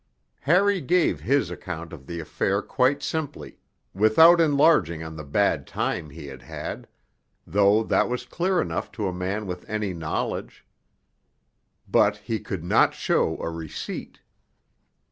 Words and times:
Harry 0.39 0.81
gave 0.81 1.19
his 1.19 1.51
account 1.51 1.93
of 1.93 2.07
the 2.07 2.19
affair 2.19 2.63
quite 2.63 3.03
simply, 3.03 3.59
without 3.93 4.41
enlarging 4.41 5.03
on 5.03 5.15
the 5.15 5.23
bad 5.23 5.67
time 5.67 6.09
he 6.09 6.25
had 6.25 6.41
had, 6.41 6.87
though 7.45 7.83
that 7.83 8.09
was 8.09 8.25
clear 8.25 8.59
enough 8.59 8.91
to 8.91 9.07
a 9.07 9.13
man 9.13 9.45
with 9.45 9.63
any 9.69 9.93
knowledge. 9.93 10.65
_But 11.87 12.15
he 12.17 12.39
could 12.39 12.63
not 12.63 12.95
show 12.95 13.37
a 13.43 13.51
receipt. 13.51 14.21